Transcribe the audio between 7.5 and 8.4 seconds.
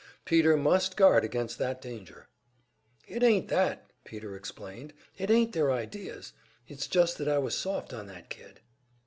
soft on that